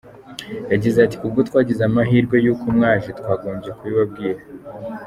Yagize 0.71 0.97
ati 1.05 1.15
“Ubwo 1.25 1.39
twagize 1.47 1.81
amahirwe 1.89 2.35
y’ 2.43 2.47
uko 2.53 2.65
mwaje 2.75 3.09
twagombye 3.19 3.69
kubibabwira. 3.77 4.41